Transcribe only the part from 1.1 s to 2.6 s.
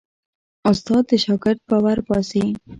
شاګرد باور باسي.